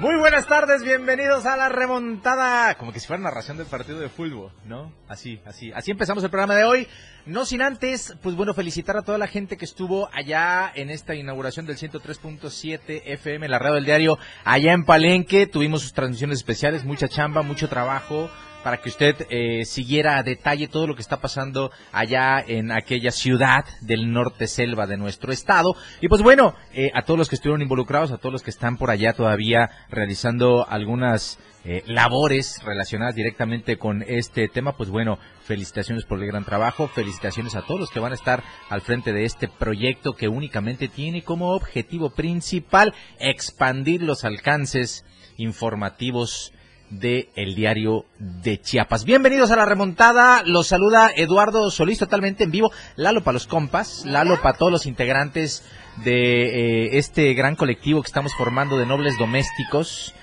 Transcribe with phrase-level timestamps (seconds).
[0.00, 2.76] Muy buenas tardes, bienvenidos a la remontada.
[2.76, 4.92] Como que si fuera narración del partido de fútbol, ¿no?
[5.08, 5.72] Así, así.
[5.72, 6.86] Así empezamos el programa de hoy.
[7.26, 11.16] No sin antes, pues bueno, felicitar a toda la gente que estuvo allá en esta
[11.16, 15.48] inauguración del 103.7 FM, la radio del diario, allá en Palenque.
[15.48, 18.30] Tuvimos sus transmisiones especiales, mucha chamba, mucho trabajo
[18.62, 23.10] para que usted eh, siguiera a detalle todo lo que está pasando allá en aquella
[23.10, 25.74] ciudad del norte selva de nuestro estado.
[26.00, 28.76] Y pues bueno, eh, a todos los que estuvieron involucrados, a todos los que están
[28.76, 36.04] por allá todavía realizando algunas eh, labores relacionadas directamente con este tema, pues bueno, felicitaciones
[36.04, 39.24] por el gran trabajo, felicitaciones a todos los que van a estar al frente de
[39.24, 45.04] este proyecto que únicamente tiene como objetivo principal expandir los alcances
[45.36, 46.52] informativos
[46.90, 49.04] de El Diario de Chiapas.
[49.04, 54.04] Bienvenidos a la remontada, los saluda Eduardo Solís totalmente en vivo, Lalo para los compas,
[54.04, 55.64] Lalo para todos los integrantes
[56.04, 60.14] de eh, este gran colectivo que estamos formando de nobles domésticos.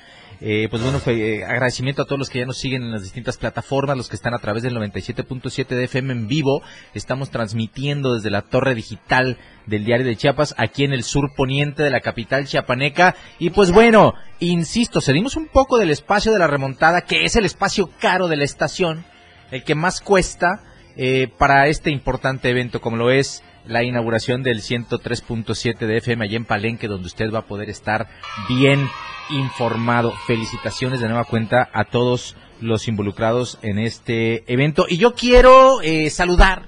[0.42, 3.38] Eh, pues bueno, eh, agradecimiento a todos los que ya nos siguen en las distintas
[3.38, 6.62] plataformas, los que están a través del 97.7 de FM en vivo.
[6.94, 11.84] Estamos transmitiendo desde la torre digital del diario de Chiapas, aquí en el sur poniente
[11.84, 13.16] de la capital chiapaneca.
[13.40, 17.46] Y pues bueno, insisto, cedimos un poco del espacio de la remontada, que es el
[17.46, 19.06] espacio caro de la estación,
[19.52, 20.62] el que más cuesta
[20.98, 26.38] eh, para este importante evento, como lo es la inauguración del 103.7 de FM allá
[26.38, 28.08] en Palenque, donde usted va a poder estar
[28.48, 28.90] bien
[29.30, 30.14] informado.
[30.28, 34.86] Felicitaciones de nueva cuenta a todos los involucrados en este evento.
[34.88, 36.64] Y yo quiero eh, saludar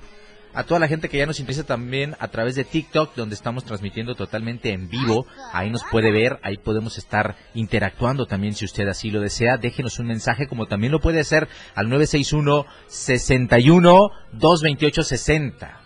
[0.54, 3.64] a toda la gente que ya nos interesa también a través de TikTok, donde estamos
[3.64, 5.28] transmitiendo totalmente en vivo.
[5.54, 9.58] Ahí nos puede ver, ahí podemos estar interactuando también si usted así lo desea.
[9.58, 15.77] Déjenos un mensaje, como también lo puede hacer al 961 61 228 60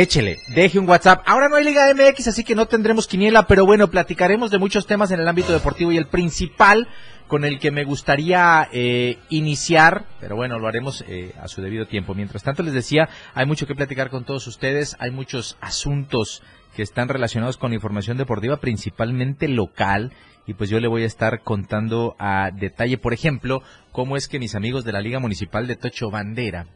[0.00, 1.22] échele, deje un WhatsApp.
[1.24, 4.86] Ahora no hay Liga MX, así que no tendremos quiniela, pero bueno, platicaremos de muchos
[4.86, 6.88] temas en el ámbito deportivo y el principal
[7.28, 11.86] con el que me gustaría eh, iniciar, pero bueno, lo haremos eh, a su debido
[11.86, 12.12] tiempo.
[12.14, 16.42] Mientras tanto, les decía, hay mucho que platicar con todos ustedes, hay muchos asuntos
[16.74, 20.12] que están relacionados con información deportiva, principalmente local,
[20.44, 23.62] y pues yo le voy a estar contando a detalle, por ejemplo,
[23.92, 26.66] cómo es que mis amigos de la Liga Municipal de Tocho Bandera,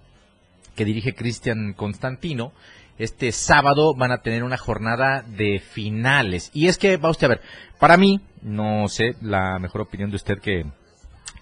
[0.76, 2.52] que dirige Cristian Constantino,
[2.98, 6.50] este sábado van a tener una jornada de finales.
[6.52, 7.40] Y es que, va usted a ver,
[7.78, 10.64] para mí, no sé, la mejor opinión de usted que,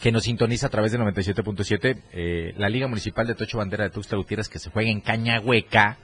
[0.00, 3.90] que nos sintoniza a través del 97.7, eh, la Liga Municipal de Tocho Bandera de
[3.90, 5.98] Tuxtla Gutiérrez que se juega en Cañahueca,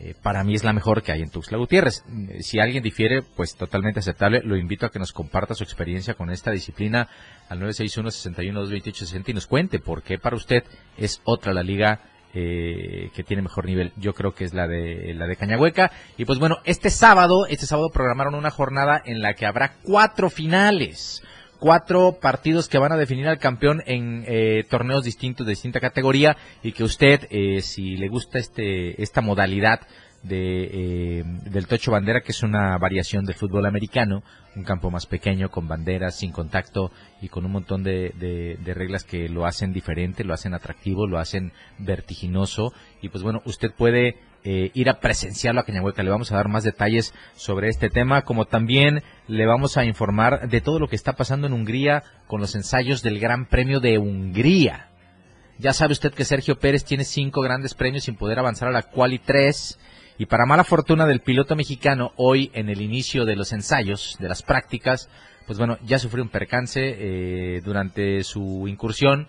[0.00, 2.04] eh, para mí es la mejor que hay en Tuxtla Gutiérrez.
[2.40, 4.40] Si alguien difiere, pues totalmente aceptable.
[4.42, 7.08] Lo invito a que nos comparta su experiencia con esta disciplina
[7.48, 10.64] al 961 61 228 60 y nos cuente por qué para usted
[10.96, 12.00] es otra la liga
[12.34, 15.92] eh, que tiene mejor nivel, yo creo que es la de la de Cañahueca.
[16.16, 20.30] Y pues bueno, este sábado, este sábado programaron una jornada en la que habrá cuatro
[20.30, 21.22] finales,
[21.58, 26.36] cuatro partidos que van a definir al campeón en eh, torneos distintos de distinta categoría
[26.62, 29.80] y que usted, eh, si le gusta este esta modalidad
[30.22, 34.22] de, eh, del tocho bandera, que es una variación del fútbol americano,
[34.54, 38.12] un campo más pequeño, con banderas, sin contacto y con un montón de,
[38.62, 42.72] de, reglas que lo hacen diferente, lo hacen atractivo, lo hacen vertiginoso.
[43.00, 46.02] Y pues bueno, usted puede eh, ir a presenciarlo a Cañahueca.
[46.02, 50.48] Le vamos a dar más detalles sobre este tema, como también le vamos a informar
[50.48, 53.98] de todo lo que está pasando en Hungría con los ensayos del Gran Premio de
[53.98, 54.88] Hungría.
[55.58, 58.82] Ya sabe usted que Sergio Pérez tiene cinco grandes premios sin poder avanzar a la
[58.82, 59.78] Quali 3
[60.22, 64.28] y para mala fortuna del piloto mexicano, hoy en el inicio de los ensayos, de
[64.28, 65.08] las prácticas,
[65.48, 69.26] pues bueno, ya sufrió un percance eh, durante su incursión,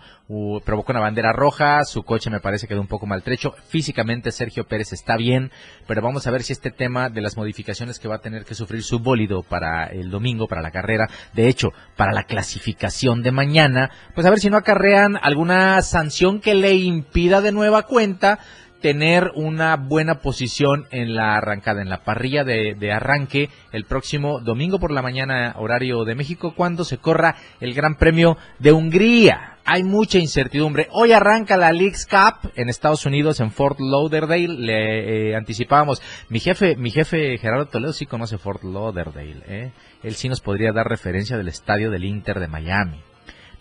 [0.64, 3.56] provocó una bandera roja, su coche me parece quedó un poco maltrecho.
[3.66, 5.50] Físicamente Sergio Pérez está bien,
[5.88, 8.54] pero vamos a ver si este tema de las modificaciones que va a tener que
[8.54, 13.32] sufrir su bólido para el domingo, para la carrera, de hecho, para la clasificación de
[13.32, 18.38] mañana, pues a ver si no acarrean alguna sanción que le impida de nueva cuenta
[18.84, 24.78] tener una buena posición en la arrancada, en la parrilla de, arranque el próximo domingo
[24.78, 29.56] por la mañana, horario de México, cuando se corra el Gran Premio de Hungría.
[29.64, 30.88] Hay mucha incertidumbre.
[30.90, 34.48] Hoy arranca la League's Cup en Estados Unidos, en Fort Lauderdale.
[34.48, 36.02] Le eh, anticipábamos.
[36.28, 39.40] Mi jefe, mi jefe Gerardo Toledo sí conoce Fort Lauderdale.
[39.46, 39.72] ¿eh?
[40.02, 43.00] Él sí nos podría dar referencia del estadio del Inter de Miami.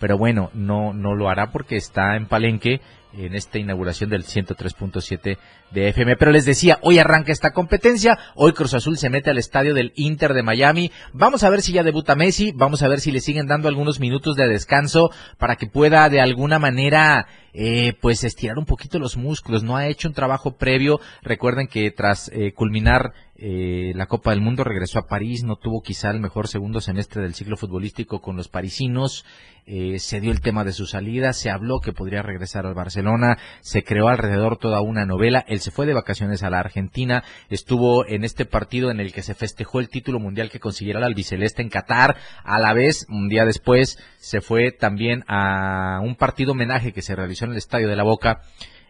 [0.01, 2.81] pero bueno, no, no lo hará porque está en Palenque
[3.17, 5.37] en esta inauguración del 103.7
[5.71, 6.15] de FM.
[6.17, 9.93] Pero les decía, hoy arranca esta competencia, hoy Cruz Azul se mete al estadio del
[9.95, 10.91] Inter de Miami.
[11.13, 13.99] Vamos a ver si ya debuta Messi, vamos a ver si le siguen dando algunos
[13.99, 19.17] minutos de descanso para que pueda de alguna manera eh, pues estirar un poquito los
[19.17, 19.63] músculos.
[19.63, 20.99] No ha hecho un trabajo previo.
[21.21, 23.13] Recuerden que tras eh, culminar
[23.45, 27.21] eh, la Copa del Mundo regresó a París, no tuvo quizá el mejor segundo semestre
[27.21, 29.25] del ciclo futbolístico con los parisinos,
[29.65, 33.37] eh, se dio el tema de su salida, se habló que podría regresar al Barcelona,
[33.59, 38.07] se creó alrededor toda una novela, él se fue de vacaciones a la Argentina, estuvo
[38.07, 41.61] en este partido en el que se festejó el título mundial que consiguiera el albiceleste
[41.61, 42.15] en Qatar,
[42.45, 47.13] a la vez, un día después, se fue también a un partido homenaje que se
[47.13, 48.39] realizó en el Estadio de la Boca,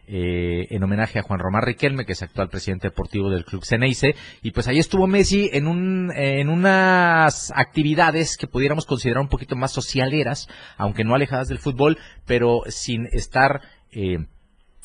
[0.06, 4.14] eh, en homenaje a Juan Román Riquelme, que es actual presidente deportivo del club Ceneice,
[4.42, 9.56] y pues ahí estuvo Messi en un, en unas actividades que pudiéramos considerar un poquito
[9.56, 13.62] más socialeras, aunque no alejadas del fútbol, pero sin estar
[13.92, 14.26] eh,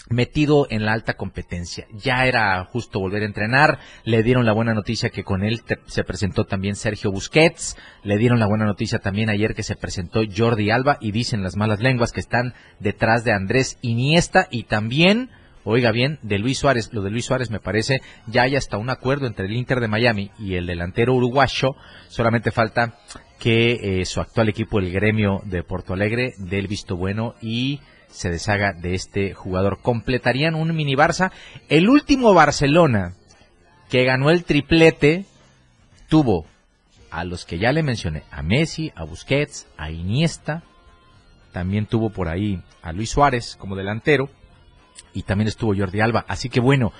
[0.09, 1.85] metido en la alta competencia.
[1.93, 6.03] Ya era justo volver a entrenar, le dieron la buena noticia que con él se
[6.03, 10.71] presentó también Sergio Busquets, le dieron la buena noticia también ayer que se presentó Jordi
[10.71, 15.29] Alba y dicen las malas lenguas que están detrás de Andrés Iniesta y también
[15.65, 18.89] Oiga bien, de Luis Suárez, lo de Luis Suárez me parece, ya hay hasta un
[18.89, 21.75] acuerdo entre el Inter de Miami y el delantero uruguayo,
[22.07, 22.97] solamente falta
[23.39, 27.81] que eh, su actual equipo, el gremio de Porto Alegre, dé el visto bueno y
[28.09, 29.79] se deshaga de este jugador.
[29.81, 31.31] Completarían un mini Barça.
[31.67, 33.13] El último Barcelona
[33.89, 35.25] que ganó el triplete
[36.07, 36.45] tuvo
[37.11, 40.63] a los que ya le mencioné, a Messi, a Busquets, a Iniesta,
[41.51, 44.29] también tuvo por ahí a Luis Suárez como delantero
[45.13, 46.25] y también estuvo Jordi Alba.
[46.27, 46.93] Así que bueno,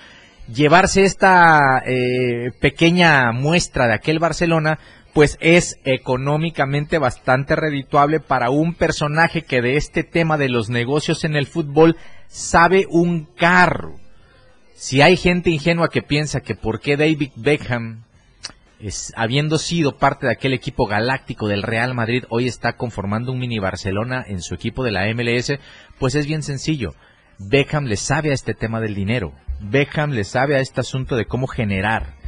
[0.52, 4.80] llevarse esta eh, pequeña muestra de aquel Barcelona
[5.14, 11.24] pues es económicamente bastante redituable para un personaje que de este tema de los negocios
[11.24, 11.98] en el fútbol
[12.28, 13.96] sabe un carro.
[14.76, 18.06] Si hay gente ingenua que piensa que por qué David Beckham,
[18.80, 23.40] es, habiendo sido parte de aquel equipo galáctico del Real Madrid, hoy está conformando un
[23.40, 25.60] mini Barcelona en su equipo de la MLS,
[25.98, 26.96] pues es bien sencillo.
[27.40, 29.34] Beckham le sabe a este tema del dinero.
[29.60, 32.19] Beckham le sabe a este asunto de cómo generar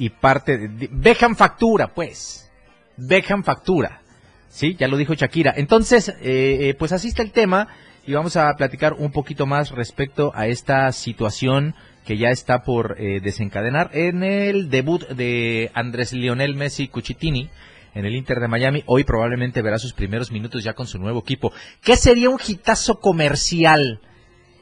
[0.00, 2.50] y parte de, Beckham factura, pues.
[2.96, 4.00] Beckham factura.
[4.48, 5.52] Sí, ya lo dijo Shakira.
[5.54, 7.68] Entonces, eh, eh, pues así está el tema
[8.06, 11.74] y vamos a platicar un poquito más respecto a esta situación
[12.06, 17.50] que ya está por eh, desencadenar en el debut de Andrés Lionel Messi Cuchitini
[17.94, 18.82] en el Inter de Miami.
[18.86, 21.52] Hoy probablemente verá sus primeros minutos ya con su nuevo equipo.
[21.82, 24.00] ¿Qué sería un hitazo comercial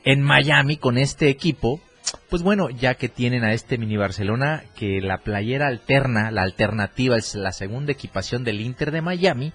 [0.02, 1.81] en Miami con este equipo?
[2.28, 7.16] Pues bueno, ya que tienen a este mini Barcelona, que la playera alterna, la alternativa
[7.16, 9.52] es la segunda equipación del Inter de Miami,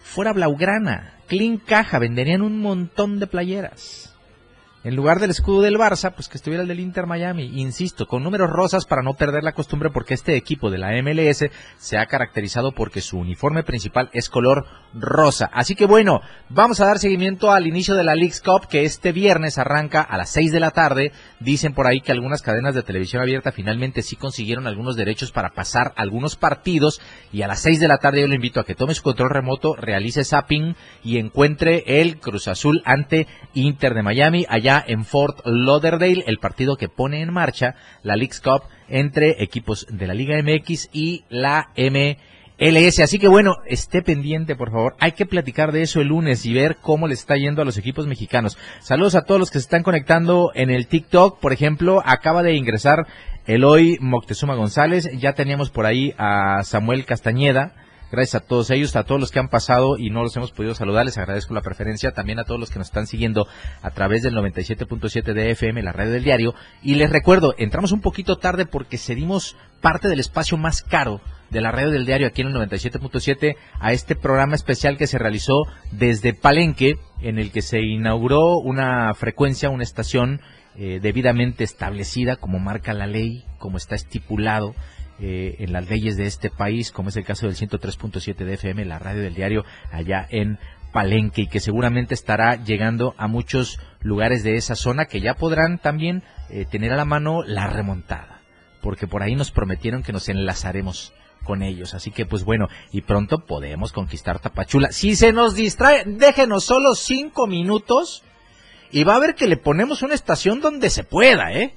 [0.00, 4.15] fuera blaugrana, clean caja, venderían un montón de playeras
[4.86, 7.60] en lugar del escudo del Barça, pues que estuviera el del Inter Miami.
[7.60, 11.44] Insisto, con números rosas para no perder la costumbre porque este equipo de la MLS
[11.76, 15.50] se ha caracterizado porque su uniforme principal es color rosa.
[15.52, 19.10] Así que bueno, vamos a dar seguimiento al inicio de la League's Cup que este
[19.10, 21.10] viernes arranca a las 6 de la tarde.
[21.40, 25.50] Dicen por ahí que algunas cadenas de televisión abierta finalmente sí consiguieron algunos derechos para
[25.50, 27.00] pasar algunos partidos
[27.32, 29.30] y a las 6 de la tarde yo lo invito a que tome su control
[29.30, 35.40] remoto, realice zapping y encuentre el Cruz Azul ante Inter de Miami allá en Fort
[35.44, 40.36] Lauderdale, el partido que pone en marcha la League's Cup entre equipos de la Liga
[40.42, 43.00] MX y la MLS.
[43.00, 44.96] Así que bueno, esté pendiente, por favor.
[44.98, 47.78] Hay que platicar de eso el lunes y ver cómo le está yendo a los
[47.78, 48.58] equipos mexicanos.
[48.80, 51.38] Saludos a todos los que se están conectando en el TikTok.
[51.40, 53.06] Por ejemplo, acaba de ingresar
[53.46, 55.08] Eloy Moctezuma González.
[55.18, 57.74] Ya teníamos por ahí a Samuel Castañeda
[58.10, 60.74] Gracias a todos ellos, a todos los que han pasado y no los hemos podido
[60.74, 61.04] saludar.
[61.04, 62.12] Les agradezco la preferencia.
[62.12, 63.48] También a todos los que nos están siguiendo
[63.82, 66.54] a través del 97.7 de FM, la red del diario.
[66.82, 71.20] Y les recuerdo, entramos un poquito tarde porque cedimos parte del espacio más caro
[71.50, 75.18] de la red del diario aquí en el 97.7 a este programa especial que se
[75.18, 80.40] realizó desde Palenque, en el que se inauguró una frecuencia, una estación
[80.76, 84.74] eh, debidamente establecida como marca la ley, como está estipulado
[85.18, 88.84] eh, en las leyes de este país, como es el caso del 103.7 de FM,
[88.84, 90.58] la radio del diario allá en
[90.92, 95.78] Palenque y que seguramente estará llegando a muchos lugares de esa zona que ya podrán
[95.78, 98.40] también eh, tener a la mano la remontada,
[98.82, 101.12] porque por ahí nos prometieron que nos enlazaremos
[101.44, 101.94] con ellos.
[101.94, 104.92] Así que pues bueno, y pronto podemos conquistar Tapachula.
[104.92, 108.22] Si se nos distrae, déjenos solo cinco minutos
[108.90, 111.74] y va a ver que le ponemos una estación donde se pueda, ¿eh?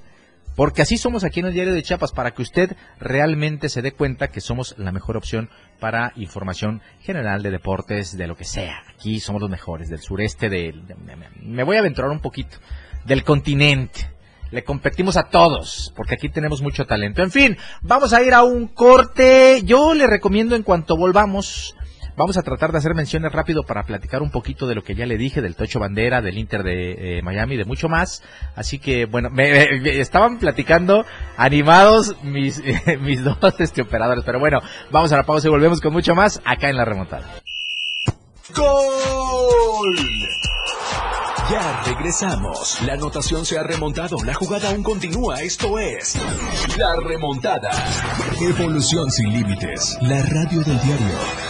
[0.60, 3.92] Porque así somos aquí en el diario de Chiapas, para que usted realmente se dé
[3.92, 5.48] cuenta que somos la mejor opción
[5.78, 8.82] para información general de deportes, de lo que sea.
[8.92, 10.82] Aquí somos los mejores, del sureste, del,
[11.40, 12.58] me voy a aventurar un poquito,
[13.06, 14.10] del continente.
[14.50, 17.22] Le competimos a todos, porque aquí tenemos mucho talento.
[17.22, 19.62] En fin, vamos a ir a un corte.
[19.64, 21.74] Yo le recomiendo en cuanto volvamos
[22.20, 25.06] Vamos a tratar de hacer menciones rápido para platicar un poquito de lo que ya
[25.06, 28.22] le dije, del Tocho Bandera, del Inter de eh, Miami, de mucho más.
[28.54, 31.06] Así que, bueno, me, estaban platicando
[31.38, 32.62] animados mis,
[33.00, 34.22] mis dos este, operadores.
[34.22, 34.58] Pero bueno,
[34.90, 37.24] vamos a la pausa y volvemos con mucho más acá en la remontada.
[38.54, 39.96] ¡Gol!
[41.50, 42.82] Ya regresamos.
[42.82, 44.18] La anotación se ha remontado.
[44.26, 45.40] La jugada aún continúa.
[45.40, 46.18] Esto es
[46.76, 47.70] La Remontada.
[48.42, 49.96] Evolución sin límites.
[50.02, 51.49] La radio del diario.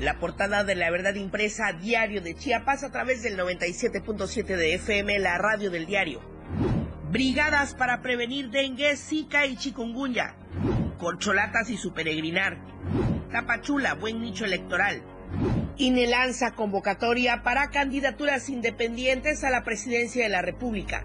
[0.00, 5.18] La portada de la verdad impresa diario de Chiapas a través del 97.7 de FM,
[5.18, 6.20] la radio del diario.
[7.10, 10.36] Brigadas para prevenir dengue, zika y chikungunya.
[10.98, 12.58] Corcholatas y su peregrinar.
[13.32, 15.02] Tapachula, buen nicho electoral.
[15.78, 21.04] INE lanza convocatoria para candidaturas independientes a la presidencia de la República.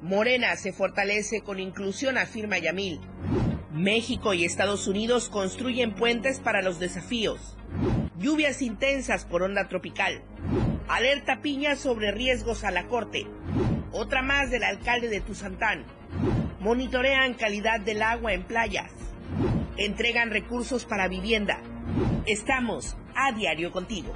[0.00, 3.00] Morena se fortalece con inclusión, afirma Yamil.
[3.70, 7.54] México y Estados Unidos construyen puentes para los desafíos.
[8.18, 10.22] Lluvias intensas por onda tropical.
[10.88, 13.26] Alerta piña sobre riesgos a la corte.
[13.92, 15.84] Otra más del alcalde de Tuzantán.
[16.60, 18.92] Monitorean calidad del agua en playas.
[19.76, 21.60] Entregan recursos para vivienda.
[22.26, 24.14] Estamos a diario contigo.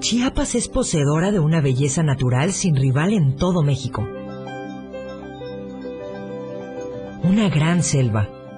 [0.00, 4.06] Chiapas es poseedora de una belleza natural sin rival en todo México.
[7.22, 8.28] Una gran selva,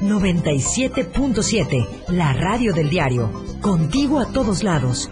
[0.00, 3.30] 97.7, la radio del diario.
[3.60, 5.10] Contigo a todos lados.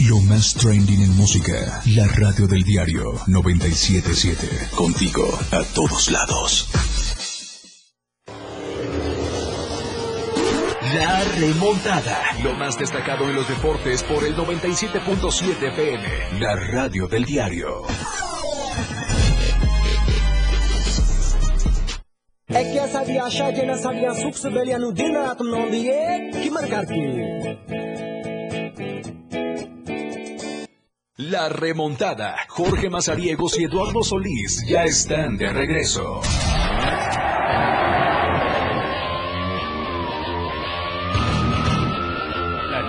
[0.00, 1.82] Lo más trending en música.
[1.94, 4.70] La radio del diario 977.
[4.74, 5.22] Contigo
[5.52, 6.68] a todos lados.
[10.94, 12.18] La remontada.
[12.42, 16.40] Lo más destacado en los deportes por el 97.7 FM.
[16.40, 17.82] La radio del diario.
[22.54, 26.84] É que essa viagem nessa via sucso beliano dina não die que marcar
[31.18, 32.34] La remontada.
[32.48, 36.20] Jorge Mazariegos y Eduardo Solís ya están de regreso.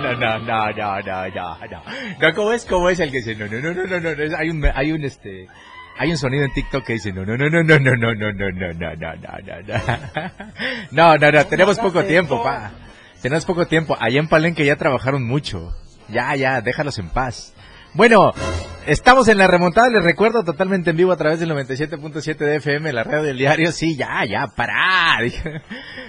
[0.02, 1.82] No, no, no, no, no, no, no.
[2.20, 2.64] No, ¿cómo es?
[2.66, 3.34] ¿Cómo es el que dice?
[3.34, 4.36] No, no, no, no, no, no.
[4.36, 5.48] Hay un, hay un, este,
[5.98, 8.32] hay un sonido en TikTok que dice no, no, no, no, no, no, no, no,
[8.32, 10.30] no, no, no, no, no, no, no.
[10.90, 12.72] No, no, no, tenemos poco tiempo, pa.
[13.22, 13.96] Tenemos poco tiempo.
[13.98, 15.74] Allá en Palenque ya trabajaron mucho.
[16.08, 17.54] Ya, ya, déjalos en paz.
[17.94, 18.32] Bueno,
[18.86, 22.92] estamos en la remontada, les recuerdo totalmente en vivo a través del 97.7 de FM,
[22.92, 23.72] la radio del diario.
[23.72, 25.18] Sí, ya, ya, pará.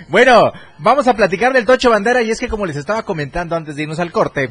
[0.08, 3.76] Bueno, vamos a platicar del Tocho Bandera y es que como les estaba comentando antes
[3.76, 4.50] de irnos al corte,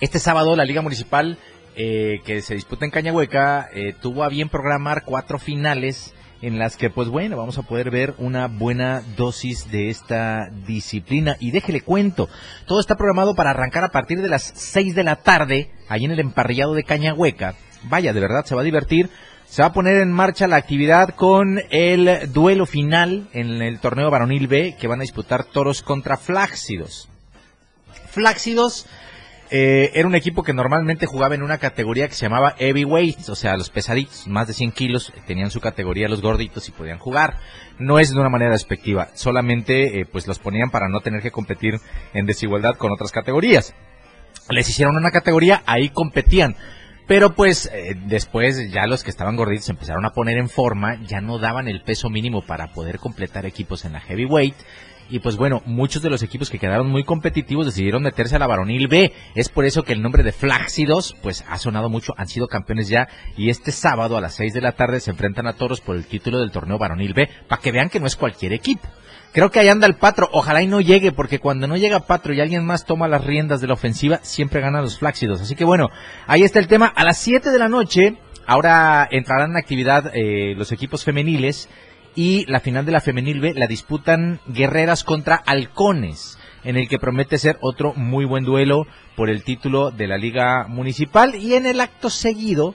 [0.00, 1.38] este sábado la Liga Municipal
[1.76, 6.76] eh, que se disputa en Cañahueca eh, tuvo a bien programar cuatro finales en las
[6.76, 11.36] que pues bueno vamos a poder ver una buena dosis de esta disciplina.
[11.40, 12.28] Y déjele cuento
[12.66, 16.12] todo está programado para arrancar a partir de las 6 de la tarde ahí en
[16.12, 17.54] el emparrillado de Cañahueca.
[17.84, 19.10] Vaya de verdad se va a divertir.
[19.46, 24.08] Se va a poner en marcha la actividad con el duelo final en el torneo
[24.08, 27.08] varonil B que van a disputar toros contra Flácidos.
[28.10, 28.86] Flácidos
[29.50, 33.34] eh, era un equipo que normalmente jugaba en una categoría que se llamaba heavyweight, o
[33.34, 37.38] sea, los pesaditos, más de 100 kilos, tenían su categoría los gorditos y podían jugar.
[37.78, 41.32] No es de una manera despectiva, solamente eh, pues los ponían para no tener que
[41.32, 41.80] competir
[42.14, 43.74] en desigualdad con otras categorías.
[44.50, 46.56] Les hicieron una categoría, ahí competían.
[47.10, 50.94] Pero pues eh, después ya los que estaban gorditos se empezaron a poner en forma,
[51.08, 54.54] ya no daban el peso mínimo para poder completar equipos en la heavyweight
[55.08, 58.46] y pues bueno, muchos de los equipos que quedaron muy competitivos decidieron meterse a la
[58.46, 59.12] varonil B.
[59.34, 62.88] Es por eso que el nombre de Flácidos pues ha sonado mucho, han sido campeones
[62.88, 65.96] ya y este sábado a las 6 de la tarde se enfrentan a toros por
[65.96, 68.88] el título del torneo varonil B, para que vean que no es cualquier equipo.
[69.32, 72.34] Creo que ahí anda el Patro, ojalá y no llegue, porque cuando no llega Patro
[72.34, 75.40] y alguien más toma las riendas de la ofensiva, siempre ganan los Flácidos.
[75.40, 75.88] Así que bueno,
[76.26, 76.86] ahí está el tema.
[76.86, 81.68] A las 7 de la noche, ahora entrarán en actividad eh, los equipos femeniles
[82.16, 86.98] y la final de la femenil B la disputan Guerreras contra Halcones, en el que
[86.98, 91.66] promete ser otro muy buen duelo por el título de la Liga Municipal y en
[91.66, 92.74] el acto seguido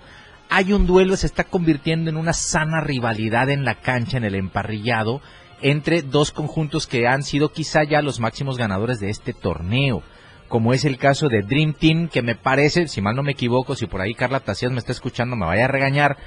[0.49, 4.35] hay un duelo, se está convirtiendo en una sana rivalidad en la cancha, en el
[4.35, 5.21] emparrillado,
[5.67, 10.03] entre dos conjuntos que han sido quizá ya los máximos ganadores de este torneo
[10.47, 13.75] como es el caso de Dream Team, que me parece, si mal no me equivoco,
[13.75, 16.17] si por ahí Carla Tacías me está escuchando, me vaya a regañar,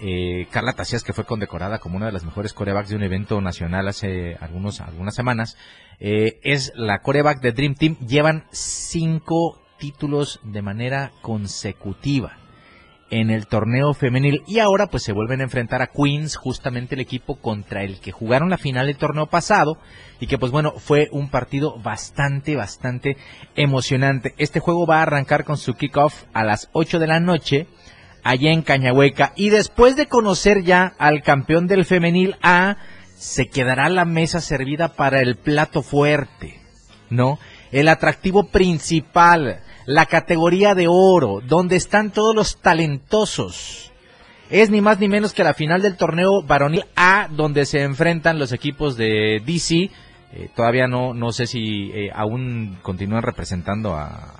[0.00, 3.40] eh, Carla Tacías, que fue condecorada como una de las mejores corebacks de un evento
[3.40, 5.56] nacional hace algunos, algunas semanas,
[6.00, 7.96] eh, es la coreback de Dream Team.
[8.00, 12.36] Llevan cinco títulos de manera consecutiva
[13.10, 17.00] en el torneo femenil y ahora pues se vuelven a enfrentar a Queens, justamente el
[17.00, 19.78] equipo contra el que jugaron la final del torneo pasado
[20.20, 23.16] y que pues bueno, fue un partido bastante, bastante
[23.56, 24.34] emocionante.
[24.38, 27.66] Este juego va a arrancar con su kickoff a las 8 de la noche
[28.22, 29.32] allá en Cañahueca.
[29.36, 32.76] Y después de conocer ya al campeón del femenil A,
[33.16, 36.60] se quedará la mesa servida para el plato fuerte,
[37.10, 37.38] ¿no?
[37.72, 43.90] El atractivo principal, la categoría de oro, donde están todos los talentosos.
[44.50, 48.38] Es ni más ni menos que la final del torneo varonil A, donde se enfrentan
[48.38, 49.90] los equipos de DC.
[50.32, 54.34] Eh, todavía no, no sé si eh, aún continúan representando a,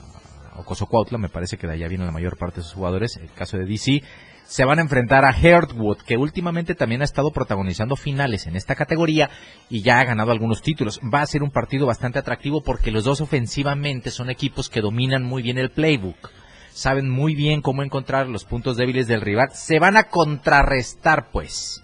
[0.55, 3.33] o Cuautla, me parece que de allá viene la mayor parte de sus jugadores, el
[3.33, 4.03] caso de DC,
[4.49, 8.75] se van a enfrentar a Heartwood, que últimamente también ha estado protagonizando finales en esta
[8.75, 9.29] categoría
[9.69, 11.01] y ya ha ganado algunos títulos.
[11.15, 15.23] Va a ser un partido bastante atractivo porque los dos ofensivamente son equipos que dominan
[15.23, 16.31] muy bien el playbook.
[16.71, 19.51] Saben muy bien cómo encontrar los puntos débiles del rival.
[19.53, 21.83] Se van a contrarrestar, pues.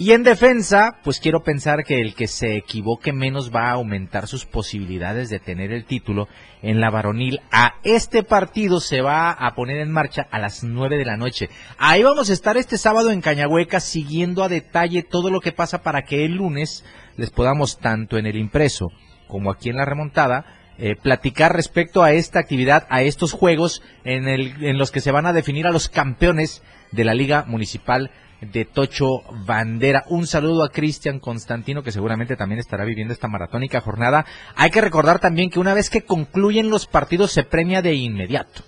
[0.00, 4.26] Y en defensa, pues quiero pensar que el que se equivoque menos va a aumentar
[4.26, 6.26] sus posibilidades de tener el título
[6.62, 7.42] en la varonil.
[7.52, 11.50] A este partido se va a poner en marcha a las 9 de la noche.
[11.76, 15.82] Ahí vamos a estar este sábado en Cañahueca siguiendo a detalle todo lo que pasa
[15.82, 16.82] para que el lunes
[17.18, 18.92] les podamos tanto en el impreso
[19.28, 20.46] como aquí en la remontada
[20.78, 25.12] eh, platicar respecto a esta actividad, a estos juegos en, el, en los que se
[25.12, 30.04] van a definir a los campeones de la Liga Municipal de Tocho Bandera.
[30.08, 34.24] Un saludo a Cristian Constantino, que seguramente también estará viviendo esta maratónica jornada.
[34.56, 38.62] Hay que recordar también que una vez que concluyen los partidos se premia de inmediato.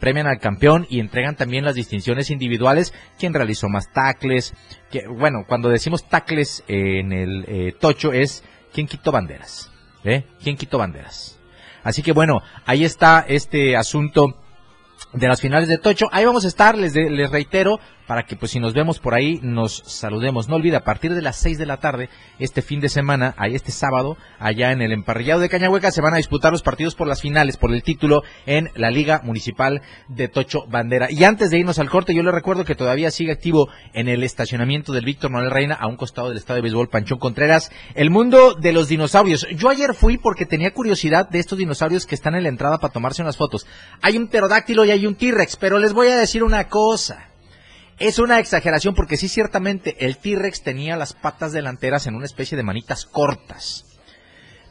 [0.00, 4.52] Premian al campeón y entregan también las distinciones individuales, quien realizó más tacles.
[5.16, 9.70] Bueno, cuando decimos tacles en el eh, Tocho es quien quitó banderas.
[10.04, 10.24] ¿Eh?
[10.42, 11.38] ¿Quién quitó banderas?
[11.84, 14.36] Así que bueno, ahí está este asunto
[15.12, 16.06] de las finales de Tocho.
[16.10, 19.38] Ahí vamos a estar, les, les reitero, para que pues si nos vemos por ahí
[19.42, 20.48] nos saludemos.
[20.48, 23.72] No olvide, a partir de las 6 de la tarde, este fin de semana, este
[23.72, 27.20] sábado, allá en el emparrillado de Cañahueca, se van a disputar los partidos por las
[27.20, 31.08] finales, por el título en la Liga Municipal de Tocho Bandera.
[31.10, 34.22] Y antes de irnos al corte, yo le recuerdo que todavía sigue activo en el
[34.22, 38.10] estacionamiento del Víctor Manuel Reina, a un costado del Estado de Béisbol Panchón Contreras, el
[38.10, 39.46] mundo de los dinosaurios.
[39.54, 42.92] Yo ayer fui porque tenía curiosidad de estos dinosaurios que están en la entrada para
[42.92, 43.66] tomarse unas fotos.
[44.00, 47.31] Hay un pterodáctilo y hay un T-Rex, pero les voy a decir una cosa.
[48.02, 52.56] Es una exageración porque sí, ciertamente el T-Rex tenía las patas delanteras en una especie
[52.56, 53.91] de manitas cortas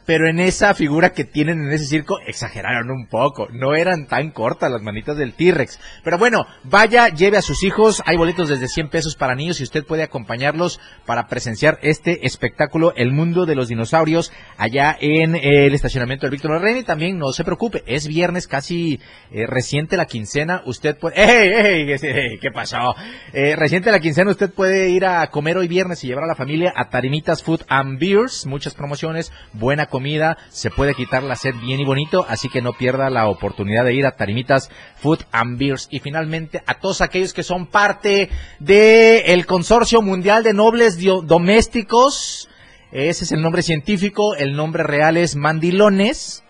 [0.06, 3.48] pero en esa figura que tienen en ese circo exageraron un poco.
[3.52, 5.80] No eran tan cortas las manitas del T-Rex.
[6.04, 8.02] Pero bueno, vaya, lleve a sus hijos.
[8.06, 12.94] Hay boletos desde 100 pesos para niños y usted puede acompañarlos para presenciar este espectáculo,
[12.96, 16.80] El Mundo de los Dinosaurios, allá en el estacionamiento del Víctor Reina.
[16.80, 19.00] Y también no se preocupe, es viernes casi
[19.32, 20.62] eh, reciente la quincena.
[20.66, 21.16] Usted puede...
[21.22, 22.96] ¡Ey, ey, qué pasó?
[23.34, 26.36] Eh, reciente la quincena, usted puede ir a comer hoy viernes y llevar a la
[26.36, 28.46] familia a Tarimitas Food and Beers.
[28.46, 32.74] Muchas promociones, buena comida, se puede quitar la sed bien y bonito, así que no
[32.74, 35.88] pierda la oportunidad de ir a Tarimitas Food and Beers.
[35.92, 42.50] Y finalmente, a todos aquellos que son parte del el Consorcio Mundial de Nobles Domésticos,
[42.92, 46.44] ese es el nombre científico, el nombre real es Mandilones.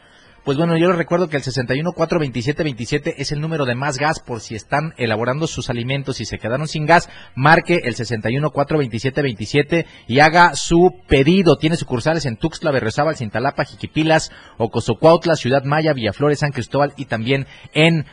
[0.43, 4.41] Pues bueno, yo les recuerdo que el 61-427-27 es el número de más gas por
[4.41, 7.09] si están elaborando sus alimentos y se quedaron sin gas.
[7.35, 11.57] Marque el 61-427-27 y haga su pedido.
[11.57, 17.45] Tiene sucursales en Tuxtla, Berriozábal, Cintalapa, Jiquipilas, Ocosocuautla, Ciudad Maya, Villaflores, San Cristóbal y también
[17.73, 18.07] en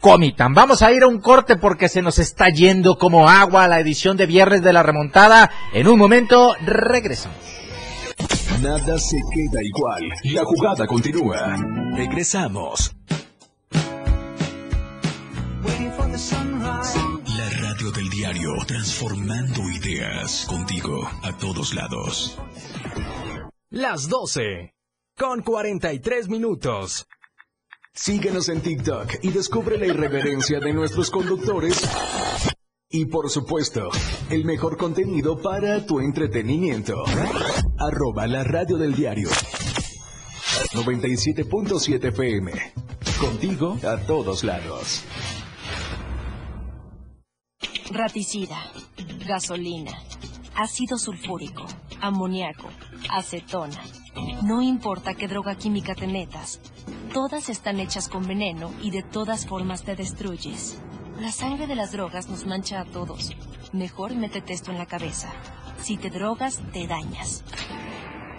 [0.00, 0.54] Comitán.
[0.54, 4.16] Vamos a ir a un corte porque se nos está yendo como agua la edición
[4.16, 5.50] de viernes de la remontada.
[5.72, 7.57] En un momento regresamos.
[8.62, 10.02] Nada se queda igual.
[10.24, 11.56] La jugada continúa.
[11.94, 12.92] Regresamos.
[17.36, 22.36] La radio del diario, transformando ideas contigo a todos lados.
[23.70, 24.74] Las 12.
[25.16, 27.06] Con 43 minutos.
[27.92, 31.80] Síguenos en TikTok y descubre la irreverencia de nuestros conductores.
[32.90, 33.90] Y por supuesto,
[34.30, 37.04] el mejor contenido para tu entretenimiento.
[37.78, 39.28] Arroba la radio del diario.
[40.72, 42.50] 97.7 FM.
[43.20, 45.04] Contigo a todos lados.
[47.90, 48.56] Raticida,
[49.26, 49.92] gasolina,
[50.54, 51.66] ácido sulfúrico,
[52.00, 52.70] amoníaco,
[53.10, 53.82] acetona.
[54.44, 56.58] No importa qué droga química te metas,
[57.12, 60.80] todas están hechas con veneno y de todas formas te destruyes.
[61.20, 63.32] La sangre de las drogas nos mancha a todos.
[63.72, 65.32] Mejor métete esto en la cabeza.
[65.82, 67.42] Si te drogas, te dañas.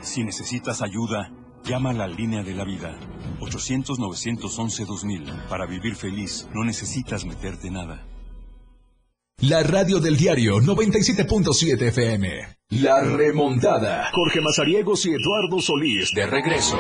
[0.02, 1.30] Si necesitas ayuda,
[1.66, 2.98] llama a la línea de la vida.
[3.42, 5.50] 800-911-2000.
[5.50, 8.06] Para vivir feliz, no necesitas meterte nada.
[9.42, 12.30] La radio del diario 97.7 FM.
[12.70, 14.10] La remontada.
[14.14, 16.78] Jorge Mazariegos y Eduardo Solís de regreso.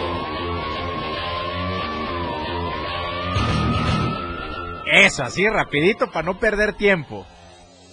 [5.06, 7.26] Eso, así rapidito para no perder tiempo.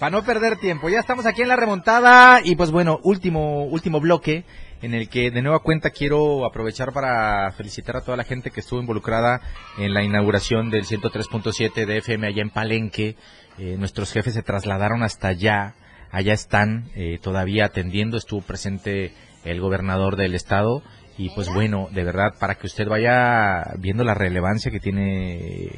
[0.01, 0.89] Para no perder tiempo.
[0.89, 4.45] Ya estamos aquí en la remontada y pues bueno, último último bloque
[4.83, 8.61] en el que de nueva cuenta quiero aprovechar para felicitar a toda la gente que
[8.61, 9.41] estuvo involucrada
[9.79, 13.15] en la inauguración del 103.7 de FM allá en Palenque.
[13.59, 15.75] Eh, nuestros jefes se trasladaron hasta allá.
[16.11, 18.17] Allá están eh, todavía atendiendo.
[18.17, 19.13] Estuvo presente
[19.45, 20.83] el gobernador del estado.
[21.17, 25.71] Y pues bueno, de verdad, para que usted vaya viendo la relevancia que tiene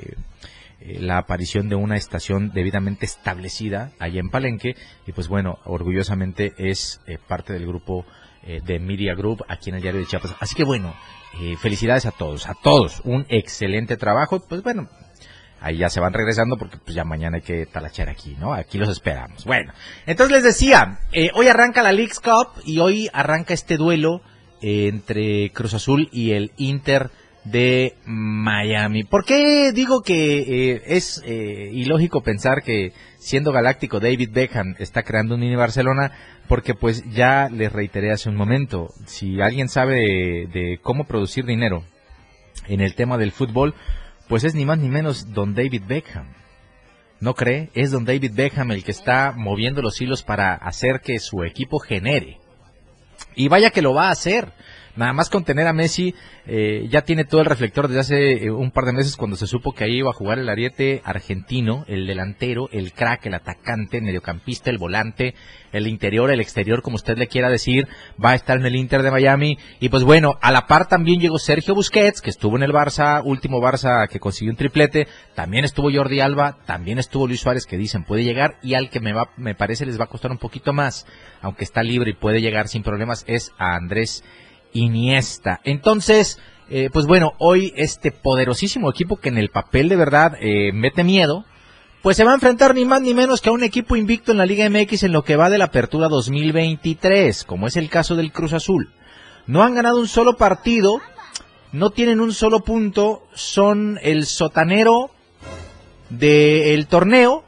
[0.80, 6.52] eh, la aparición de una estación debidamente establecida allá en Palenque y pues bueno, orgullosamente
[6.56, 8.06] es eh, parte del grupo
[8.44, 10.36] eh, de Media Group aquí en el diario de Chiapas.
[10.38, 10.94] Así que bueno,
[11.60, 14.88] felicidades a todos, a todos, un excelente trabajo, pues bueno,
[15.60, 18.54] ahí ya se van regresando porque pues ya mañana hay que talachar aquí, ¿no?
[18.54, 19.44] Aquí los esperamos.
[19.44, 19.72] Bueno,
[20.06, 21.00] entonces les decía,
[21.34, 24.22] hoy arranca la Leagues Cup y hoy arranca este duelo
[24.62, 27.10] entre Cruz Azul y el Inter
[27.50, 29.04] de Miami.
[29.04, 30.38] ¿Por qué digo que
[30.74, 36.12] eh, es eh, ilógico pensar que siendo galáctico David Beckham está creando un mini Barcelona?
[36.48, 41.44] Porque pues ya les reiteré hace un momento, si alguien sabe de, de cómo producir
[41.44, 41.84] dinero
[42.68, 43.74] en el tema del fútbol,
[44.28, 46.34] pues es ni más ni menos don David Beckham.
[47.20, 47.70] ¿No cree?
[47.74, 51.80] Es don David Beckham el que está moviendo los hilos para hacer que su equipo
[51.80, 52.38] genere.
[53.34, 54.52] Y vaya que lo va a hacer.
[54.98, 56.12] Nada más con tener a Messi,
[56.44, 59.46] eh, ya tiene todo el reflector desde hace eh, un par de meses cuando se
[59.46, 63.98] supo que ahí iba a jugar el ariete argentino, el delantero, el crack, el atacante,
[63.98, 65.36] el mediocampista, el volante,
[65.70, 67.86] el interior, el exterior, como usted le quiera decir,
[68.22, 69.56] va a estar en el Inter de Miami.
[69.78, 73.22] Y pues bueno, a la par también llegó Sergio Busquets, que estuvo en el Barça,
[73.24, 75.06] último Barça que consiguió un triplete,
[75.36, 78.98] también estuvo Jordi Alba, también estuvo Luis Suárez, que dicen puede llegar, y al que
[78.98, 81.06] me, va, me parece les va a costar un poquito más,
[81.40, 84.24] aunque está libre y puede llegar sin problemas, es a Andrés
[84.72, 85.60] Iniesta.
[85.64, 86.38] Entonces,
[86.70, 91.02] eh, pues bueno, hoy este poderosísimo equipo que en el papel de verdad eh, mete
[91.02, 91.44] miedo,
[92.02, 94.38] pues se va a enfrentar ni más ni menos que a un equipo invicto en
[94.38, 98.16] la Liga MX en lo que va de la apertura 2023, como es el caso
[98.16, 98.90] del Cruz Azul.
[99.46, 101.00] No han ganado un solo partido,
[101.72, 105.10] no tienen un solo punto, son el sotanero
[106.10, 107.44] del torneo,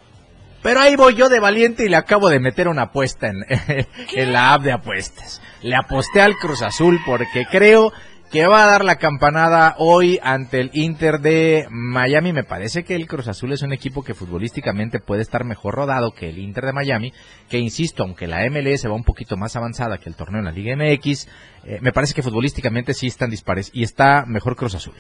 [0.63, 3.45] pero ahí voy yo de valiente y le acabo de meter una apuesta en,
[4.15, 5.41] en la app de apuestas.
[5.63, 7.93] Le aposté al Cruz Azul porque creo
[8.31, 12.33] que va a dar la campanada hoy ante el Inter de Miami.
[12.33, 16.13] Me parece que el Cruz Azul es un equipo que futbolísticamente puede estar mejor rodado
[16.13, 17.13] que el Inter de Miami,
[17.49, 20.53] que insisto, aunque la MLS va un poquito más avanzada que el torneo en la
[20.53, 21.27] Liga MX,
[21.65, 24.95] eh, me parece que futbolísticamente sí están dispares y está mejor Cruz Azul.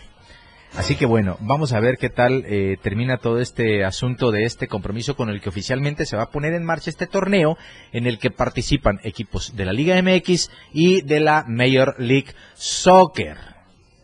[0.76, 4.68] Así que bueno, vamos a ver qué tal eh, termina todo este asunto de este
[4.68, 7.58] compromiso con el que oficialmente se va a poner en marcha este torneo
[7.92, 13.36] en el que participan equipos de la Liga MX y de la Major League Soccer.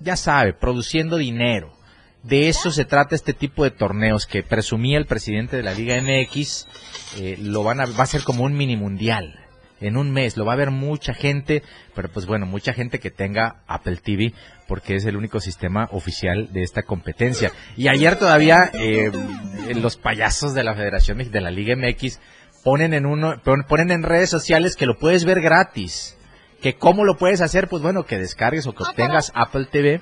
[0.01, 1.73] Ya sabe, produciendo dinero.
[2.25, 5.95] De eso se trata este tipo de torneos que presumía el presidente de la Liga
[6.03, 6.67] MX.
[7.19, 9.46] eh, lo van a, va a ser como un mini mundial.
[9.81, 11.63] En un mes lo va a ver mucha gente,
[11.95, 14.33] pero pues bueno, mucha gente que tenga Apple TV
[14.67, 17.53] porque es el único sistema oficial de esta competencia.
[17.77, 19.11] Y ayer todavía eh,
[19.75, 22.21] los payasos de la Federación de la Liga MX
[22.65, 26.17] ponen en uno pon- ponen en redes sociales que lo puedes ver gratis.
[26.63, 30.01] Que cómo lo puedes hacer, pues bueno, que descargues o que obtengas Apple TV,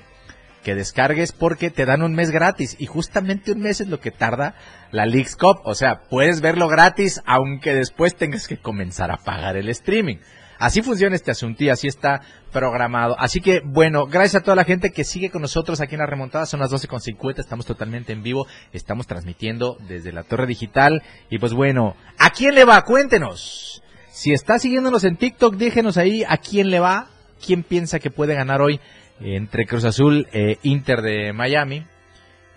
[0.65, 4.09] que descargues porque te dan un mes gratis y justamente un mes es lo que
[4.09, 4.55] tarda
[4.91, 9.57] la Leagues Cup, o sea, puedes verlo gratis aunque después tengas que comenzar a pagar
[9.57, 10.17] el streaming.
[10.57, 13.15] Así funciona este asunto y así está programado.
[13.19, 16.07] Así que, bueno, gracias a toda la gente que sigue con nosotros aquí en la
[16.07, 16.45] remontada.
[16.45, 18.47] Son las 12.50, estamos totalmente en vivo.
[18.71, 21.03] Estamos transmitiendo desde la torre digital.
[21.29, 22.81] Y pues bueno, ¿a quién le va?
[22.83, 23.83] Cuéntenos.
[24.11, 27.09] Si está siguiéndonos en TikTok, déjenos ahí a quién le va.
[27.45, 28.79] ¿Quién piensa que puede ganar hoy
[29.19, 31.85] entre Cruz Azul e Inter de Miami?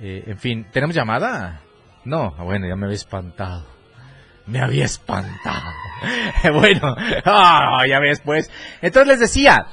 [0.01, 1.63] Eh, en fin, ¿tenemos llamada?
[2.05, 3.67] No, ah, bueno, ya me había espantado.
[4.47, 5.73] Me había espantado.
[6.55, 8.51] bueno, ah, ya ves pues.
[8.81, 9.67] Entonces les decía,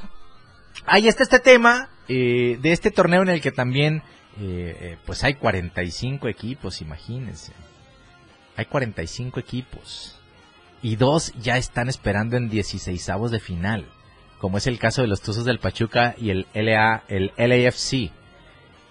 [0.85, 4.03] ahí está este tema eh, de este torneo en el que también,
[4.39, 7.53] eh, eh, pues hay 45 equipos, imagínense.
[8.55, 10.19] Hay 45 equipos.
[10.81, 13.85] Y dos ya están esperando en 16 de final.
[14.45, 18.11] Como es el caso de los Tuzos del Pachuca y el LA, el LAFC.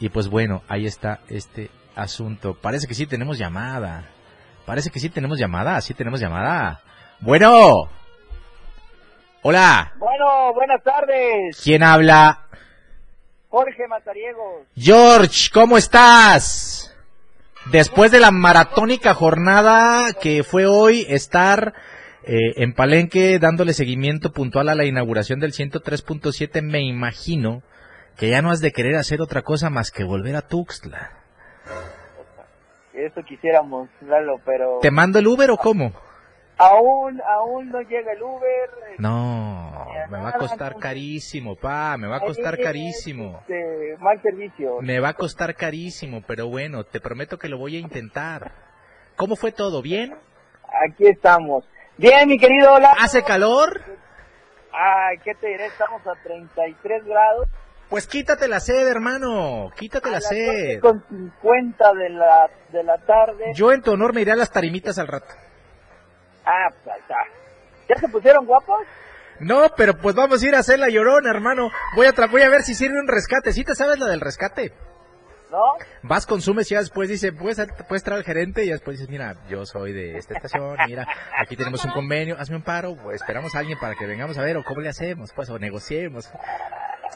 [0.00, 2.54] Y pues bueno, ahí está este asunto.
[2.60, 4.10] Parece que sí tenemos llamada.
[4.66, 5.80] Parece que sí tenemos llamada.
[5.80, 6.80] Sí tenemos llamada.
[7.20, 7.88] Bueno.
[9.42, 9.92] Hola.
[9.96, 11.60] Bueno, buenas tardes.
[11.62, 12.46] ¿Quién habla?
[13.48, 14.66] Jorge Matariegos.
[14.74, 16.92] George, ¿cómo estás?
[17.66, 21.74] Después de la maratónica jornada que fue hoy estar
[22.26, 27.62] eh, en Palenque dándole seguimiento puntual a la inauguración del 103.7, me imagino
[28.16, 31.10] que ya no has de querer hacer otra cosa más que volver a Tuxtla.
[32.92, 35.92] Eso quisiéramos, Lalo, pero ¿Te mando el Uber o cómo?
[36.56, 38.70] aún aún no llega el Uber.
[38.98, 43.40] No, me va a costar carísimo, pa, me va a costar carísimo.
[43.40, 44.80] Este, mal servicio.
[44.80, 48.52] Me va a costar carísimo, pero bueno, te prometo que lo voy a intentar.
[49.16, 49.82] ¿Cómo fue todo?
[49.82, 50.14] ¿Bien?
[50.88, 51.64] Aquí estamos.
[51.96, 52.96] Bien, mi querido Lalo.
[53.00, 53.80] ¿Hace calor?
[54.72, 55.66] Ay, ¿qué te diré?
[55.66, 57.48] Estamos a 33 grados.
[57.88, 59.70] Pues quítate la sed, hermano.
[59.76, 60.80] Quítate la sed.
[60.80, 63.44] Con 50 de la, de la tarde.
[63.54, 65.32] Yo en tu honor me iré a las tarimitas al rato.
[66.44, 67.14] Ah, pues está.
[67.88, 68.80] ¿Ya se pusieron guapos?
[69.40, 71.70] No, pero pues vamos a ir a hacer la llorona, hermano.
[71.94, 73.52] Voy a, tra- voy a ver si sirve un rescate.
[73.52, 74.72] ¿Sí te sabes la del rescate?
[75.54, 75.76] ¿No?
[76.02, 79.36] Vas, consumes y ya después dice, puedes, puedes traer al gerente y después dices, mira,
[79.48, 81.06] yo soy de esta estación, mira,
[81.38, 84.42] aquí tenemos un convenio, hazme un paro, pues esperamos a alguien para que vengamos a
[84.42, 86.28] ver o cómo le hacemos, pues, o negociemos.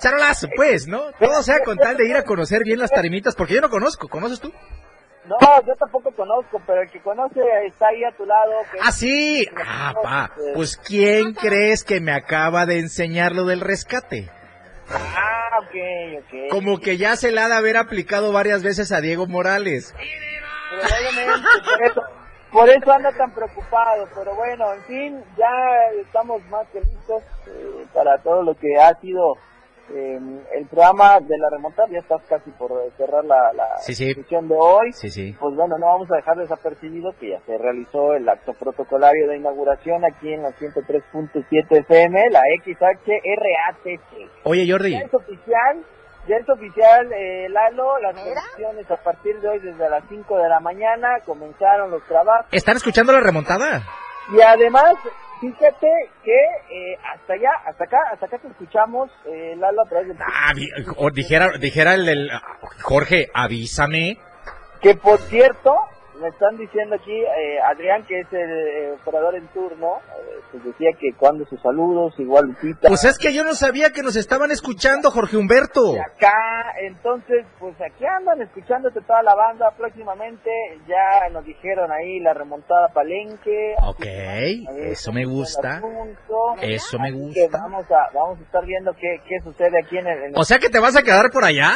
[0.00, 1.10] Charolazo, pues, ¿no?
[1.18, 4.06] Todo sea con tal de ir a conocer bien las tarimitas, porque yo no conozco,
[4.08, 4.52] ¿conoces tú?
[5.26, 8.52] No, yo tampoco conozco, pero el que conoce está ahí a tu lado.
[8.70, 9.44] que- Ah, sí.
[9.66, 10.30] Ah, pa.
[10.54, 14.30] Pues, ¿quién crees que me acaba de enseñar lo del rescate?
[16.18, 16.50] Ok.
[16.50, 19.94] Como que ya se la ha de haber aplicado varias veces a Diego Morales.
[20.70, 22.02] Probablemente, por eso,
[22.52, 24.08] por eso anda tan preocupado.
[24.14, 28.94] Pero bueno, en fin, ya estamos más que listos eh, para todo lo que ha
[29.00, 29.36] sido
[29.94, 30.18] eh,
[30.54, 31.88] el programa de la remontada.
[31.90, 34.92] Ya estás casi por cerrar la, la Sí, de hoy.
[34.92, 35.36] Sí, sí.
[35.38, 39.36] Pues bueno, no vamos a dejar desapercibido que ya se realizó el acto protocolario de
[39.36, 41.44] inauguración aquí en la 103.7
[41.80, 44.30] FM, la XHRATC.
[44.44, 44.92] Oye, Jordi.
[44.92, 45.84] Ya es oficial,
[46.28, 50.48] ya es oficial, eh, Lalo, las conexiones a partir de hoy desde las 5 de
[50.48, 53.82] la mañana comenzaron los trabajos ¿Están escuchando la remontada?
[54.30, 54.94] y además,
[55.40, 55.88] fíjate
[56.24, 56.32] que
[56.70, 60.14] eh, hasta allá, hasta acá, hasta acá te escuchamos, eh, Lalo, a través de...
[60.24, 60.52] Ah,
[60.96, 62.30] o dijera, dijera el, el-
[62.82, 64.18] Jorge, avísame.
[64.80, 65.74] Que por cierto,
[66.20, 70.64] me están diciendo aquí, eh, Adrián, que es el eh, operador en turno, eh, pues
[70.64, 72.88] decía que cuando sus saludos, igual Lupita.
[72.88, 75.94] Pues es que yo no sabía que nos estaban escuchando, Jorge Humberto.
[76.00, 79.70] acá, entonces, pues aquí andan escuchándote toda la banda.
[79.76, 80.50] Próximamente
[80.86, 83.74] ya nos dijeron ahí la remontada Palenque.
[83.86, 84.04] Ok,
[84.76, 85.80] eso me gusta.
[86.60, 87.58] Eso me gusta.
[87.58, 90.18] vamos a, vamos a estar viendo qué, qué sucede aquí en el.
[90.18, 91.72] en el- O sea que te vas a quedar por allá.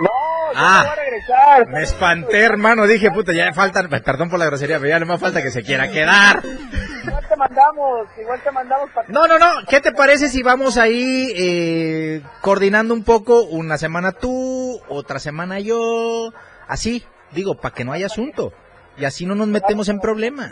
[0.00, 1.68] No, yo Ah, me voy a regresar.
[1.68, 2.86] Me espanté, hermano.
[2.86, 5.62] Dije, puta, ya falta, perdón por la grosería, pero ya no me falta que se
[5.62, 6.42] quiera quedar.
[6.42, 9.46] Ya te mandamos, igual te mandamos para No, no, no.
[9.68, 13.44] ¿Qué te parece si vamos ahí eh, coordinando un poco?
[13.44, 16.30] Una semana tú, otra semana yo.
[16.68, 18.52] Así, digo, para que no haya asunto.
[18.96, 20.50] Y así no nos metemos en problemas.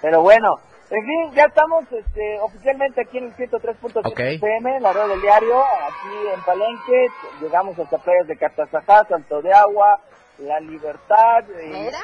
[0.00, 4.20] Pero bueno, en fin, ya estamos este, oficialmente aquí en el 103.7 Ok.
[4.20, 7.06] FM, la red del diario, aquí en Palenque.
[7.40, 10.00] Llegamos hasta playas de Catazajá, Salto de Agua,
[10.38, 11.98] La Libertad, y, bueno,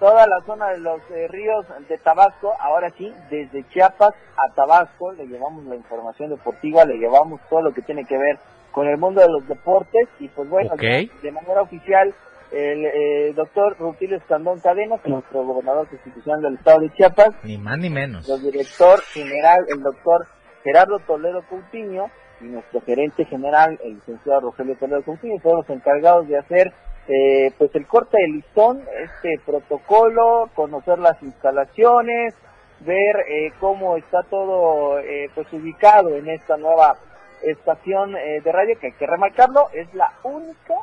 [0.00, 2.54] toda la zona de los eh, ríos de Tabasco.
[2.58, 7.72] Ahora sí, desde Chiapas a Tabasco le llevamos la información deportiva, le llevamos todo lo
[7.72, 8.38] que tiene que ver
[8.72, 10.08] con el mundo de los deportes.
[10.18, 12.12] Y pues bueno, de manera oficial
[12.52, 17.78] el eh, doctor Rutilio Escandón Cadenas, nuestro gobernador constitucional del estado de Chiapas, Ni más
[17.78, 18.28] ni menos.
[18.28, 20.26] el director general, el doctor
[20.64, 26.28] Gerardo Toledo Coutinho, y nuestro gerente general, el licenciado Rogelio Toledo Coutinho, fueron los encargados
[26.28, 26.72] de hacer
[27.08, 32.34] eh, pues el corte de listón, este protocolo, conocer las instalaciones,
[32.80, 36.96] ver eh, cómo está todo eh, pues ubicado en esta nueva
[37.42, 40.74] estación eh, de radio, que hay que remarcarlo, es la única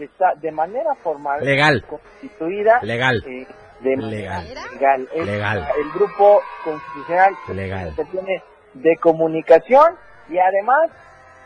[0.00, 1.84] que está de manera formal Legal.
[1.86, 3.22] constituida Legal.
[3.26, 3.46] eh,
[3.80, 4.48] de Legal.
[4.72, 5.08] legal.
[5.14, 5.68] Es Legal.
[5.78, 7.92] el grupo constitucional Legal.
[7.94, 9.94] que tiene de comunicación
[10.30, 10.88] y además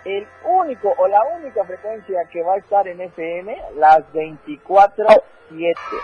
[0.05, 5.19] el único o la única frecuencia que va a estar en FM las 24-7.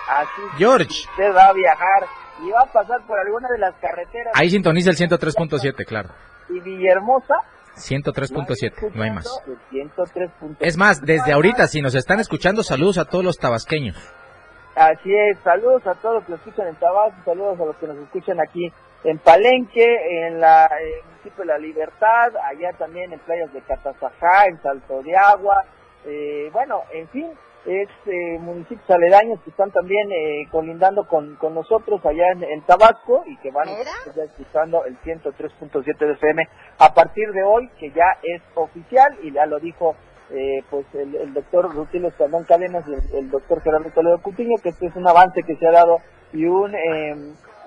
[0.08, 0.90] Así que George.
[0.90, 2.04] si usted va a viajar
[2.44, 6.08] y va a pasar por alguna de las carreteras Ahí sintoniza el 103.7, claro.
[6.50, 7.36] Y Villahermosa,
[7.76, 9.26] 103.7, no hay más.
[9.46, 9.58] el
[9.90, 10.56] 103.7.
[10.60, 13.96] Es más, desde ahorita, si nos están escuchando, saludos a todos los tabasqueños.
[14.74, 17.86] Así es, saludos a todos los que nos escuchan en Tabasco, saludos a los que
[17.86, 18.72] nos escuchan aquí
[19.04, 23.60] en Palenque, en la en el municipio de La Libertad, allá también en playas de
[23.62, 25.64] Catazajá, en Salto de Agua,
[26.06, 27.28] eh, bueno, en fin,
[27.66, 32.62] es eh, municipios aledaños que están también eh, colindando con, con nosotros allá en, en
[32.62, 37.68] Tabasco y que van estar ya escuchando el 103.7 de FM a partir de hoy,
[37.78, 39.94] que ya es oficial y ya lo dijo
[40.30, 44.56] eh, pues el, el doctor Rutilio Escandón Cadenas y el, el doctor Gerardo Toledo Cutiño,
[44.62, 45.98] que este es un avance que se ha dado
[46.32, 47.14] y un, eh,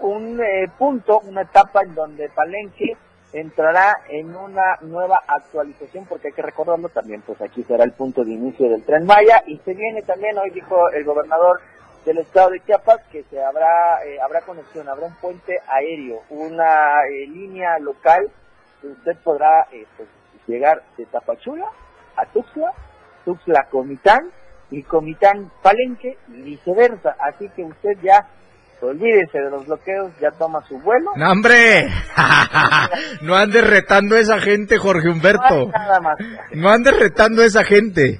[0.02, 2.96] un eh, punto, una etapa en donde Palenque
[3.34, 8.24] entrará en una nueva actualización, porque hay que recordarlo también, pues aquí será el punto
[8.24, 11.60] de inicio del Tren Maya, y se viene también, hoy dijo el gobernador
[12.06, 17.06] del estado de Chiapas, que se habrá, eh, habrá conexión, habrá un puente aéreo, una
[17.08, 18.30] eh, línea local,
[18.84, 20.08] usted podrá eh, pues,
[20.46, 21.66] llegar de Tapachula
[22.16, 22.72] a Tuxtla,
[23.26, 24.32] Tuxtla Comitán,
[24.70, 28.28] y Comitán Palenque, y viceversa, así que usted ya
[28.88, 31.12] olvídese de los bloqueos, ya toma su vuelo.
[31.16, 31.88] ¡No, hombre!
[33.22, 35.68] no andes retando a esa gente, Jorge No Humberto.
[35.72, 36.18] nada más.
[36.54, 38.20] No andes retando a esa gente.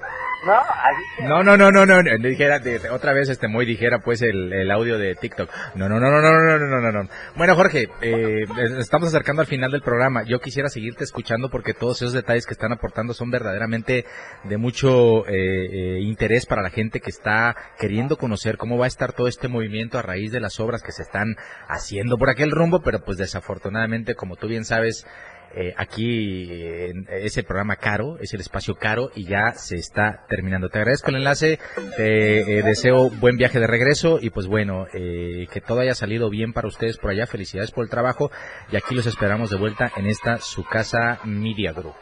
[1.22, 4.52] No, no, no, no, no, no, no, dijera, otra vez este muy dijera pues el,
[4.52, 5.50] el, audio de TikTok.
[5.76, 8.46] No, no, no, no, no, no, no, no, Bueno, Jorge, eh,
[8.80, 10.24] estamos acercando al final del programa.
[10.24, 14.06] Yo quisiera seguirte escuchando porque todos esos detalles que están aportando son verdaderamente
[14.44, 18.88] de mucho eh, eh, interés para la gente que está queriendo conocer cómo va a
[18.88, 21.36] estar todo este movimiento a raíz de las obras que se están
[21.68, 25.06] haciendo por aquel rumbo, pero pues desafortunadamente, como tú bien sabes,
[25.56, 30.70] eh, aquí eh, ese programa caro, es el espacio caro y ya se está terminando.
[30.70, 31.60] Te agradezco el enlace,
[31.96, 36.30] te eh, deseo buen viaje de regreso y pues bueno, eh, que todo haya salido
[36.30, 37.28] bien para ustedes por allá.
[37.28, 38.32] Felicidades por el trabajo
[38.72, 41.96] y aquí los esperamos de vuelta en esta su casa Media Group.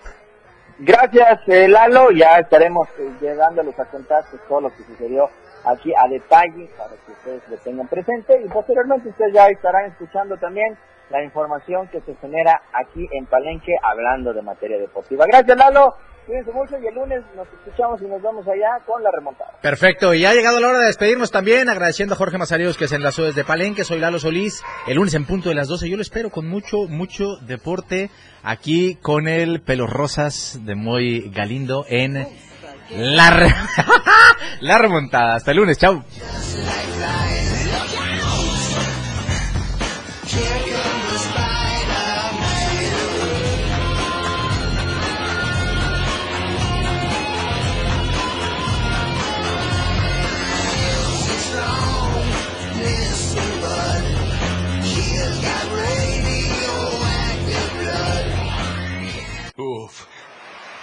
[0.79, 2.11] Gracias, Lalo.
[2.11, 2.87] Ya estaremos
[3.21, 5.29] llegándoles a contar pues, todo lo que sucedió
[5.65, 10.37] aquí a detalle para que ustedes lo tengan presente y posteriormente ustedes ya estarán escuchando
[10.37, 10.77] también
[11.09, 15.25] la información que se genera aquí en Palenque hablando de materia deportiva.
[15.27, 15.95] Gracias, Lalo.
[16.25, 19.53] Cuídense mucho y el lunes nos escuchamos y nos vemos allá con la remontada.
[19.61, 22.95] Perfecto, y ha llegado la hora de despedirnos también, agradeciendo a Jorge Mazarios que se
[22.95, 26.03] enlazó desde Palenque, soy Lalo Solís, el lunes en punto de las 12, yo lo
[26.03, 28.11] espero con mucho, mucho deporte,
[28.43, 32.27] aquí con el Pelos Rosas de Moy Galindo en
[32.95, 33.55] la, re-
[34.61, 36.03] la remontada, hasta el lunes, chao.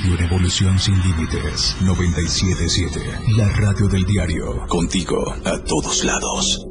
[0.00, 1.76] Radio en evolución sin límites.
[1.82, 3.00] 977.
[3.36, 4.66] La radio del diario.
[4.66, 6.66] Contigo a todos lados.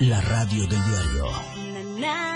[0.00, 2.33] La radio del diario.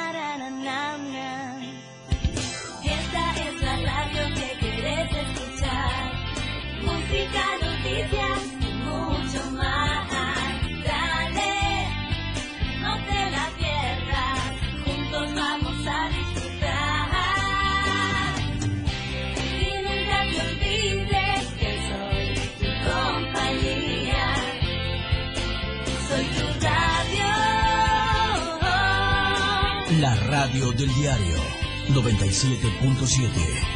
[30.58, 31.36] Radio del diario
[31.90, 33.67] 97.7.